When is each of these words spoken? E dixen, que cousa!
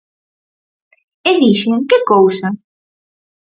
E 1.29 1.31
dixen, 1.41 1.73
que 1.89 1.97
cousa! 2.11 2.47